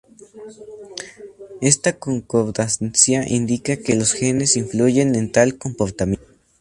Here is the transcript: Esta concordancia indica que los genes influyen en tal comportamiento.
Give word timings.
Esta 1.61 1.99
concordancia 1.99 3.23
indica 3.27 3.77
que 3.77 3.95
los 3.95 4.13
genes 4.13 4.57
influyen 4.57 5.13
en 5.13 5.31
tal 5.31 5.59
comportamiento. 5.59 6.25